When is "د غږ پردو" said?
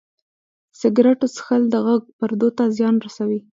1.69-2.49